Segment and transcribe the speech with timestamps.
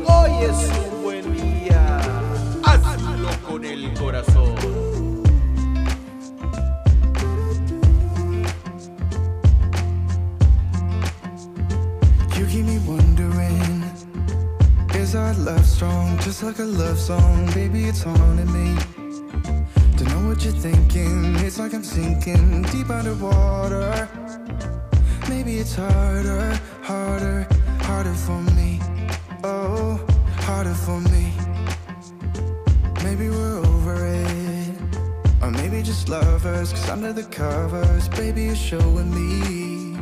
[0.07, 2.01] hoy es un buen día.
[2.63, 4.55] Hazlo con el corazón.
[12.39, 13.83] You keep me wondering
[14.95, 16.19] Is our love strong?
[16.19, 18.77] Just like a love song Baby, it's haunting me
[20.45, 24.09] you're thinking It's like I'm sinking deep underwater
[25.29, 27.47] Maybe it's harder, harder,
[27.83, 28.81] harder for me
[29.45, 30.01] Oh,
[30.39, 31.33] harder for me
[33.05, 34.75] Maybe we're over it
[35.43, 39.97] Or maybe just lovers Cause under the covers Baby, you're showing me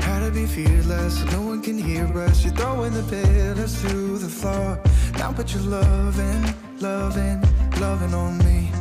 [0.00, 2.44] how to be fearless, no one can hear us.
[2.44, 4.80] You're throwing the pillars through the floor.
[5.18, 7.40] Now put your loving, loving,
[7.78, 8.79] loving on me.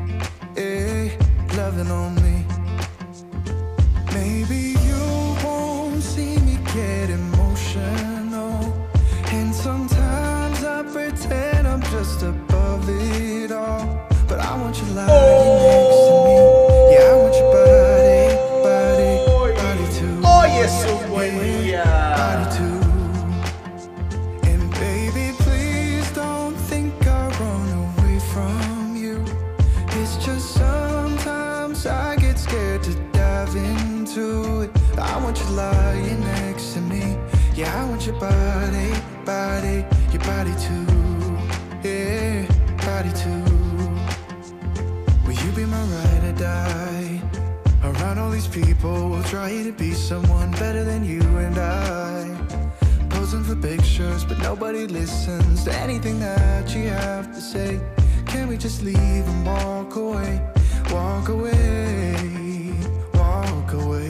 [1.60, 2.46] Loving on me.
[4.14, 8.88] Maybe you won't see me get emotional.
[9.34, 14.08] And sometimes I pretend I'm just above it all.
[14.30, 15.59] But I want you lying next
[35.50, 37.18] lying next to me.
[37.56, 38.94] Yeah, I want your body,
[39.26, 40.86] body, your body too.
[41.84, 42.46] Yeah,
[42.86, 43.44] body too.
[45.26, 47.22] Will you be my ride or die?
[47.84, 52.26] Around all these people, we'll try to be someone better than you and I.
[53.10, 57.80] Posing for pictures, but nobody listens to anything that you have to say.
[58.26, 60.42] Can we just leave and walk away?
[60.92, 62.76] Walk away,
[63.14, 64.09] walk away.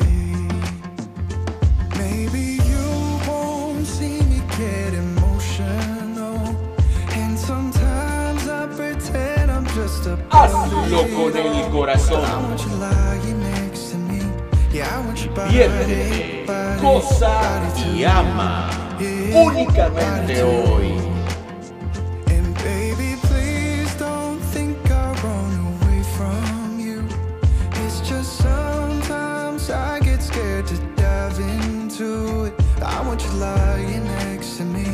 [27.85, 32.53] It's just sometimes I get scared to dive into it.
[32.81, 34.85] I want you lying next to me.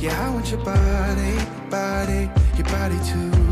[0.00, 1.38] Yeah, I want your body,
[1.70, 3.49] body, your body too.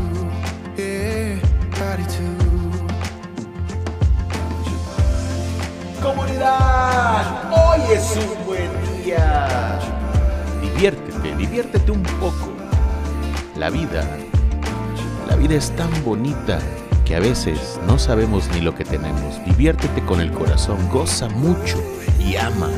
[6.01, 9.79] Comunidad, hoy es un buen día.
[10.61, 12.53] Diviértete, diviértete un poco.
[13.57, 14.07] La vida,
[15.27, 16.59] la vida es tan bonita
[17.03, 19.43] que a veces no sabemos ni lo que tenemos.
[19.45, 21.77] Diviértete con el corazón, goza mucho
[22.19, 22.69] y ama,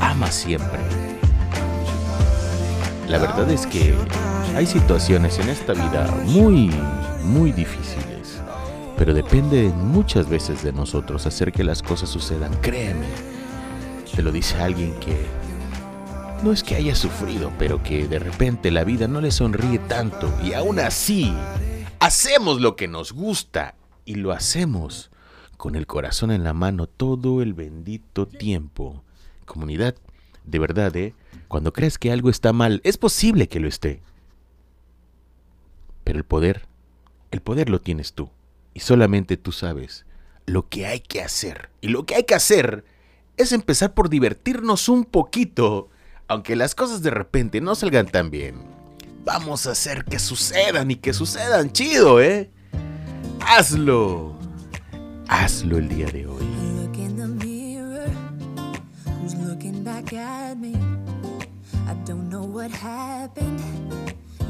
[0.00, 0.80] ama siempre.
[3.08, 3.94] La verdad es que
[4.56, 6.70] hay situaciones en esta vida muy,
[7.24, 8.40] muy difíciles,
[8.96, 12.54] pero depende muchas veces de nosotros hacer que las cosas sucedan.
[12.62, 13.06] Créeme,
[14.14, 15.26] te lo dice alguien que
[16.42, 20.32] no es que haya sufrido, pero que de repente la vida no le sonríe tanto
[20.42, 21.34] y aún así
[22.00, 23.74] hacemos lo que nos gusta
[24.06, 25.10] y lo hacemos
[25.58, 29.02] con el corazón en la mano todo el bendito tiempo.
[29.44, 29.96] Comunidad,
[30.46, 31.12] de verdad, ¿eh?
[31.46, 34.00] Cuando crees que algo está mal, es posible que lo esté.
[36.06, 36.68] Pero el poder,
[37.32, 38.30] el poder lo tienes tú.
[38.74, 40.06] Y solamente tú sabes
[40.46, 41.68] lo que hay que hacer.
[41.80, 42.84] Y lo que hay que hacer
[43.36, 45.88] es empezar por divertirnos un poquito,
[46.28, 48.62] aunque las cosas de repente no salgan tan bien.
[49.24, 52.52] Vamos a hacer que sucedan y que sucedan chido, ¿eh?
[53.40, 54.38] Hazlo.
[55.26, 56.66] Hazlo el día de hoy.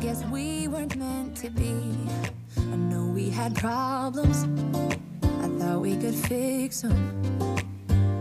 [0.06, 1.82] Guess we weren't meant to be.
[2.56, 4.44] I know we had problems.
[5.24, 7.66] I thought we could fix them,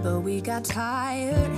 [0.01, 1.51] but we got tired.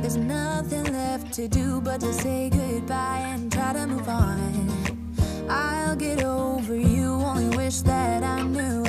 [0.00, 5.12] There's nothing left to do but to say goodbye and try to move on.
[5.50, 8.83] I'll get over you, only wish that I knew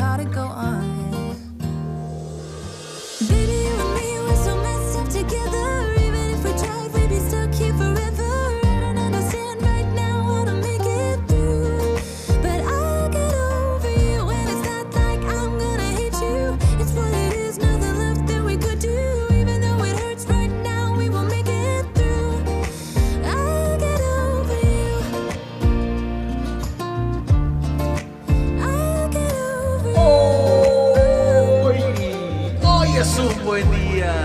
[33.46, 34.16] buen uh, día.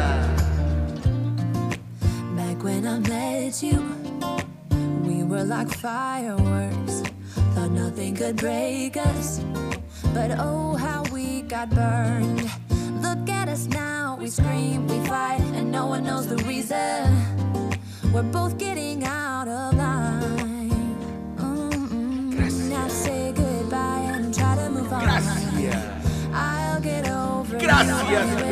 [2.36, 3.78] Back when I met you,
[5.04, 7.02] we were like fireworks.
[7.54, 9.40] Thought nothing could break us.
[10.14, 12.48] But oh, how we got burned.
[13.02, 17.04] Look at us now, we scream, we fight, and no one knows the reason.
[18.12, 18.58] We're both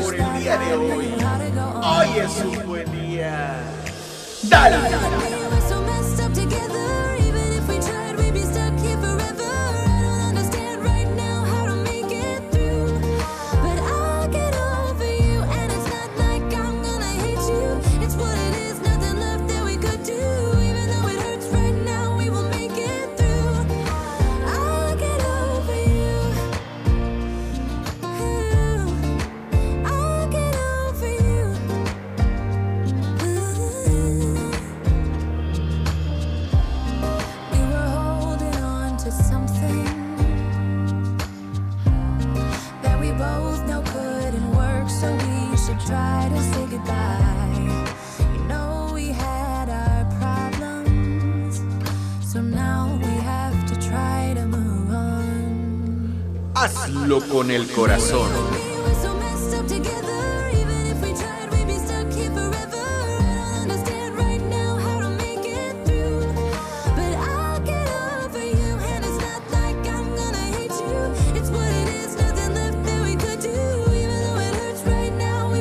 [0.02, 1.14] Por el día de hoy.
[1.82, 3.60] Hoy es un buen día.
[4.44, 5.27] Dale.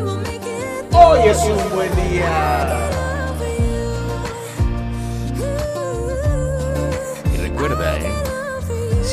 [0.02, 1.00] Will make it through.
[1.00, 2.87] Hoy es un buen día.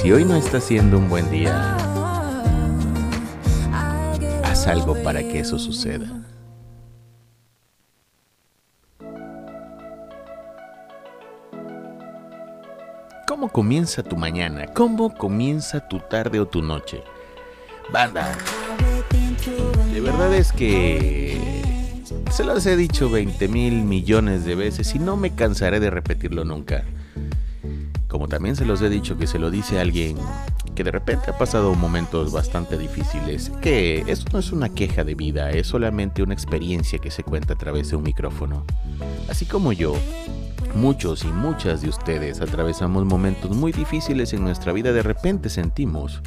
[0.05, 1.79] Si hoy no está siendo un buen día,
[4.45, 6.07] haz algo para que eso suceda.
[13.27, 14.67] ¿Cómo comienza tu mañana?
[14.75, 17.03] ¿Cómo comienza tu tarde o tu noche?
[17.91, 18.37] Banda,
[19.91, 21.63] de verdad es que
[22.31, 26.45] se los he dicho 20 mil millones de veces y no me cansaré de repetirlo
[26.45, 26.85] nunca.
[28.15, 30.17] Como también se los he dicho que se lo dice alguien
[30.77, 35.17] que de repente ha pasado momentos bastante difíciles, que eso no es una queja de
[35.17, 38.65] vida, es solamente una experiencia que se cuenta a través de un micrófono.
[39.29, 39.97] Así como yo,
[40.77, 46.23] muchos y muchas de ustedes atravesamos momentos muy difíciles en nuestra vida, de repente sentimos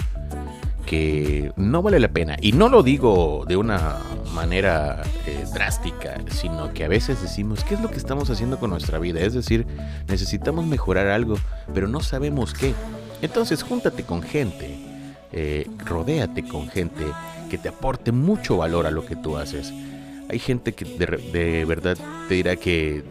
[0.88, 2.38] que no vale la pena.
[2.42, 3.98] Y no lo digo de una
[4.34, 8.72] manera eh, drástica, sino que a veces decimos, ¿qué es lo que estamos haciendo con
[8.72, 9.19] nuestra vida?
[9.19, 9.68] Es decir,
[10.07, 11.36] necesitamos mejorar algo,
[11.74, 12.74] pero no sabemos qué.
[13.22, 14.78] Entonces, júntate con gente,
[15.34, 17.04] eh, rodéate con gente
[17.50, 19.74] que te aporte mucho valor a lo que tú haces.
[20.30, 21.98] Hay gente que de, de verdad
[22.30, 23.04] te dirá que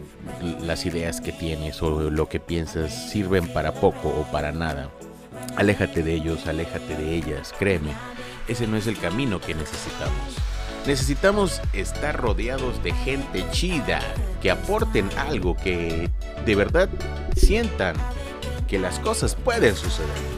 [0.63, 4.89] las ideas que tienes o lo que piensas sirven para poco o para nada.
[5.57, 7.91] Aléjate de ellos, aléjate de ellas, créeme.
[8.47, 10.35] Ese no es el camino que necesitamos.
[10.85, 13.99] Necesitamos estar rodeados de gente chida,
[14.39, 16.11] que aporten algo, que
[16.45, 16.89] de verdad
[17.35, 17.95] sientan
[18.67, 20.36] que las cosas pueden suceder.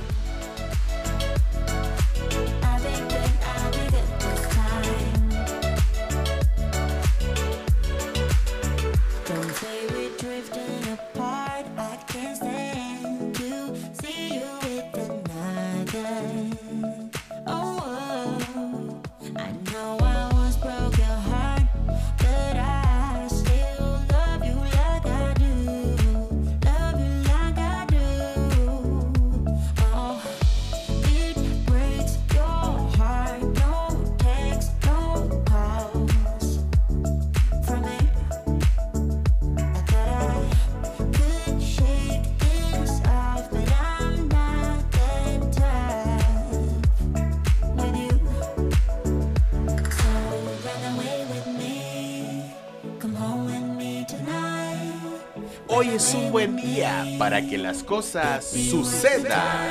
[55.80, 59.70] Hoy es un buen día para que las cosas sucedan.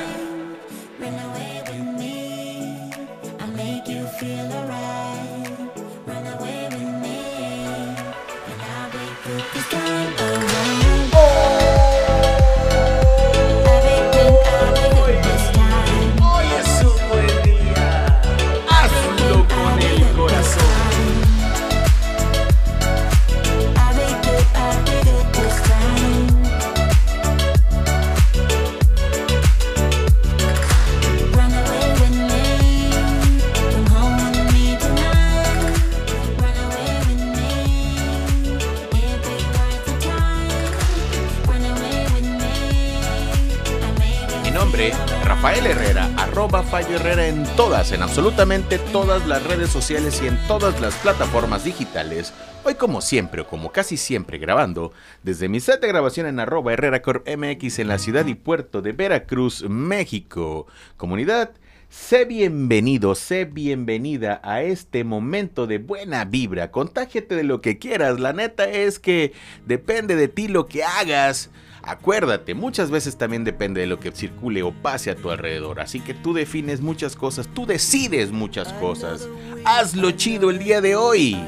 [46.38, 50.94] Arroba Fallo Herrera en todas, en absolutamente todas las redes sociales y en todas las
[50.94, 52.32] plataformas digitales.
[52.62, 54.92] Hoy como siempre o como casi siempre grabando
[55.24, 58.82] desde mi set de grabación en arroba Herrera Corp MX en la ciudad y puerto
[58.82, 60.68] de Veracruz, México.
[60.96, 61.50] Comunidad,
[61.88, 66.70] sé bienvenido, sé bienvenida a este momento de buena vibra.
[66.70, 68.20] Contágiate de lo que quieras.
[68.20, 69.32] La neta es que
[69.66, 71.50] depende de ti lo que hagas.
[71.88, 75.80] Acuérdate, muchas veces también depende de lo que circule o pase a tu alrededor.
[75.80, 79.26] Así que tú defines muchas cosas, tú decides muchas cosas.
[79.64, 81.38] Hazlo chido el día de hoy.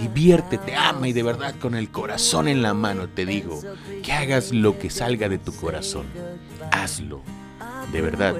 [0.00, 3.60] Diviértete, ama y de verdad con el corazón en la mano te digo
[4.02, 6.06] que hagas lo que salga de tu corazón.
[6.70, 7.20] Hazlo.
[7.92, 8.34] De verdad,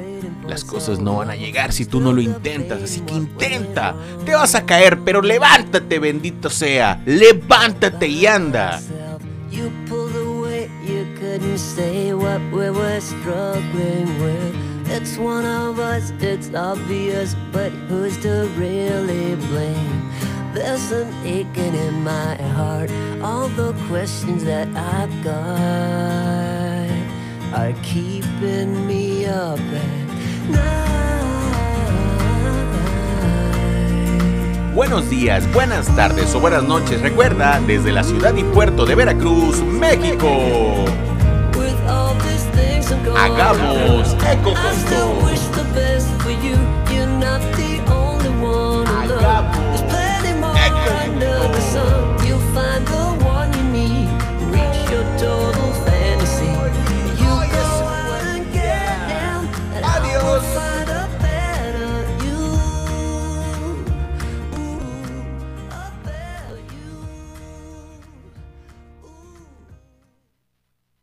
[0.49, 3.95] las cosas no van a llegar si tú no lo intentas, así que intenta.
[4.25, 7.03] Te vas a caer, pero levántate, bendito sea.
[7.05, 8.81] Levántate y anda.
[11.35, 14.55] Couldn't say what we were struggling with.
[14.89, 20.13] It's one of us, it's obvious, but who's to really blame?
[20.55, 22.89] There's an aching in my heart.
[23.21, 26.89] All the questions that I've got
[27.53, 30.05] are keeping me up at.
[34.73, 37.01] Buenos días, buenas tardes o buenas noches.
[37.01, 40.85] Recuerda, desde la ciudad y puerto de Veracruz, México.
[43.13, 45.25] Hagamos eco I still
[46.41, 46.84] juntos.